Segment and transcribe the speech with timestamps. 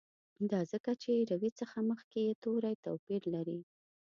[0.51, 3.59] دا ځکه چې روي څخه مخکي یې توري توپیر لري.